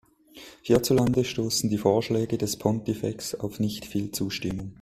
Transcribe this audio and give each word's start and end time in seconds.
Hierzulande 0.63 1.23
stoßen 1.23 1.69
die 1.69 1.77
Vorschläge 1.77 2.39
des 2.39 2.57
Pontifex 2.57 3.35
auf 3.35 3.59
nicht 3.59 3.85
viel 3.85 4.09
Zustimmung. 4.09 4.73